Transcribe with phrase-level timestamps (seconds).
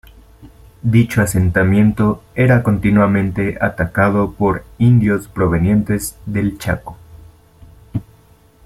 [0.81, 6.97] Dicho asentamiento era continuamente atacado por indios provenientes del Chaco.